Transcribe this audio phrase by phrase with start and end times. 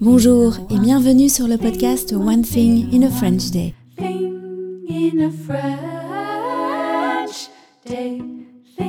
[0.00, 3.74] Bonjour et bienvenue sur le podcast One Thing in a French Day.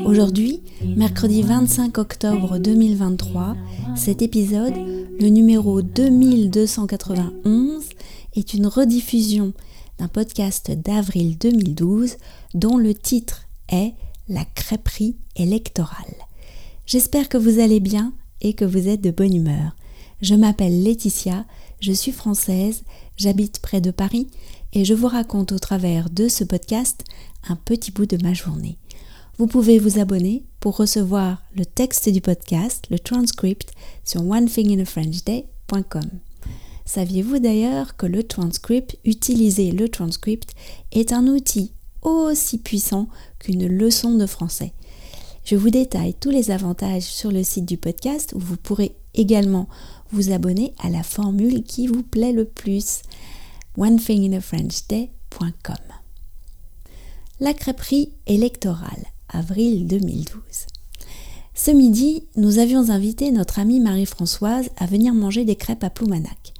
[0.05, 0.63] Aujourd'hui,
[0.95, 3.55] mercredi 25 octobre 2023,
[3.95, 7.87] cet épisode, le numéro 2291,
[8.35, 9.53] est une rediffusion
[9.99, 12.17] d'un podcast d'avril 2012
[12.55, 13.93] dont le titre est
[14.27, 16.15] La crêperie électorale.
[16.87, 18.11] J'espère que vous allez bien
[18.41, 19.75] et que vous êtes de bonne humeur.
[20.21, 21.45] Je m'appelle Laetitia,
[21.79, 22.83] je suis française,
[23.17, 24.27] j'habite près de Paris
[24.73, 27.03] et je vous raconte au travers de ce podcast
[27.47, 28.77] un petit bout de ma journée.
[29.37, 33.71] Vous pouvez vous abonner pour recevoir le texte du podcast, le transcript,
[34.03, 36.09] sur onethinginafrenchday.com.
[36.85, 40.55] Saviez-vous d'ailleurs que le transcript, utiliser le transcript,
[40.91, 41.71] est un outil
[42.01, 43.07] aussi puissant
[43.39, 44.73] qu'une leçon de français?
[45.43, 49.67] Je vous détaille tous les avantages sur le site du podcast où vous pourrez également
[50.11, 53.01] vous abonner à la formule qui vous plaît le plus.
[53.77, 55.75] onethinginafrenchday.com
[57.39, 60.33] La crêperie électorale avril 2012.
[61.53, 66.53] Ce midi, nous avions invité notre amie Marie-Françoise à venir manger des crêpes à Ploumanac.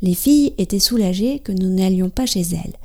[0.00, 2.76] Les filles étaient soulagées que nous n'allions pas chez elles.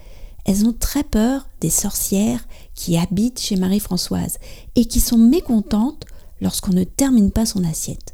[0.45, 4.39] Elles ont très peur des sorcières qui habitent chez Marie-Françoise
[4.75, 6.05] et qui sont mécontentes
[6.41, 8.13] lorsqu'on ne termine pas son assiette.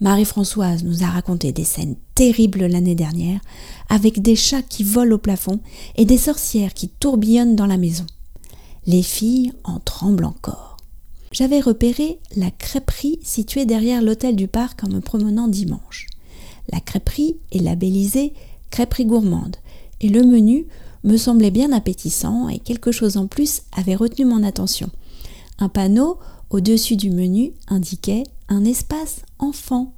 [0.00, 3.40] Marie-Françoise nous a raconté des scènes terribles l'année dernière,
[3.88, 5.60] avec des chats qui volent au plafond
[5.96, 8.04] et des sorcières qui tourbillonnent dans la maison.
[8.86, 10.76] Les filles en tremblent encore.
[11.32, 16.06] J'avais repéré la crêperie située derrière l'hôtel du parc en me promenant dimanche.
[16.72, 18.32] La crêperie est labellisée
[18.70, 19.56] crêperie gourmande
[20.00, 20.66] et le menu
[21.06, 24.90] me semblait bien appétissant et quelque chose en plus avait retenu mon attention.
[25.58, 26.18] Un panneau
[26.50, 29.94] au-dessus du menu indiquait un espace enfant.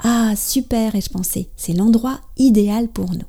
[0.00, 3.20] Ah, super, ai-je pensé, c'est l'endroit idéal pour nous.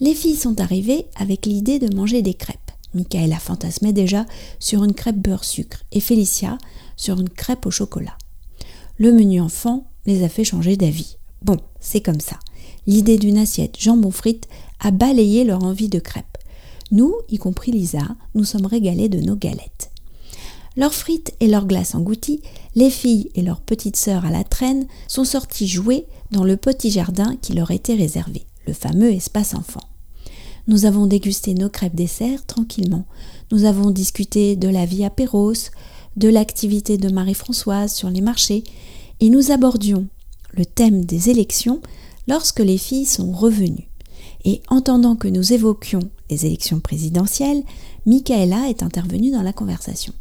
[0.00, 2.58] Les filles sont arrivées avec l'idée de manger des crêpes.
[2.94, 4.24] Michaela fantasmait déjà
[4.60, 6.56] sur une crêpe beurre-sucre et Félicia
[6.96, 8.16] sur une crêpe au chocolat.
[8.96, 11.16] Le menu enfant les a fait changer d'avis.
[11.42, 12.38] Bon, c'est comme ça.
[12.86, 14.48] L'idée d'une assiette jambon frites
[14.80, 16.38] a balayé leur envie de crêpes.
[16.90, 19.90] Nous, y compris Lisa, nous sommes régalés de nos galettes.
[20.76, 22.40] Leurs frites et leurs glaces englouties,
[22.76, 26.90] les filles et leurs petites sœurs à la traîne sont sorties jouer dans le petit
[26.90, 29.82] jardin qui leur était réservé, le fameux espace enfant.
[30.68, 33.06] Nous avons dégusté nos crêpes dessert tranquillement.
[33.50, 35.70] Nous avons discuté de la vie à Péros,
[36.16, 38.64] de l'activité de Marie-Françoise sur les marchés,
[39.20, 40.06] et nous abordions
[40.52, 41.80] le thème des élections
[42.28, 43.87] lorsque les filles sont revenues.
[44.48, 47.62] Et entendant que nous évoquions les élections présidentielles,
[48.06, 50.14] Michaela est intervenue dans la conversation.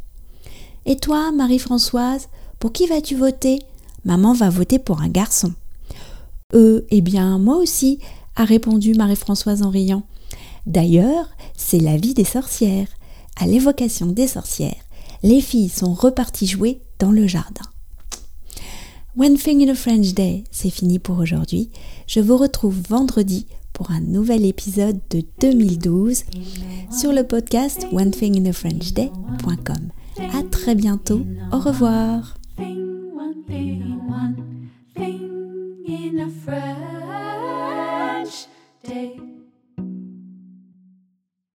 [0.86, 2.28] Et toi, Marie-Françoise,
[2.60, 3.60] pour qui vas-tu voter?
[4.04, 5.54] Maman va voter pour un garçon.
[6.54, 8.00] Euh, eh bien, moi aussi,
[8.36, 10.04] a répondu Marie-Françoise en riant.
[10.66, 12.90] D'ailleurs, c'est la vie des sorcières.
[13.38, 14.84] À l'évocation des sorcières,
[15.24, 17.64] les filles sont reparties jouer dans le jardin.
[19.18, 21.70] One Thing in a French Day, c'est fini pour aujourd'hui.
[22.08, 26.24] Je vous retrouve vendredi pour un nouvel épisode de 2012
[26.92, 29.92] sur le podcast onethinginafrenchday.com.
[30.34, 31.22] À très bientôt.
[31.52, 32.34] Au revoir.